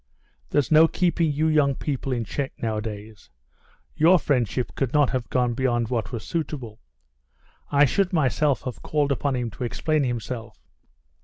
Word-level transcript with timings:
"There's 0.49 0.71
no 0.71 0.87
keeping 0.87 1.31
you 1.31 1.45
young 1.47 1.75
people 1.75 2.11
in 2.11 2.25
check 2.25 2.53
nowadays.... 2.57 3.29
Your 3.95 4.17
friendship 4.17 4.73
could 4.73 4.93
not 4.93 5.11
have 5.11 5.29
gone 5.29 5.53
beyond 5.53 5.89
what 5.89 6.11
was 6.11 6.23
suitable. 6.23 6.79
I 7.71 7.85
should 7.85 8.11
myself 8.11 8.63
have 8.63 8.81
called 8.81 9.11
upon 9.11 9.35
him 9.35 9.51
to 9.51 9.63
explain 9.63 10.03
himself. 10.03 10.59